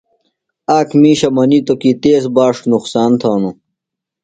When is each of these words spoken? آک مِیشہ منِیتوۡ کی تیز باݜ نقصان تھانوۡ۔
آک 0.77 0.89
مِیشہ 1.01 1.29
منِیتوۡ 1.35 1.79
کی 1.81 1.91
تیز 2.01 2.23
باݜ 2.35 2.55
نقصان 2.71 3.11
تھانوۡ۔ 3.19 3.55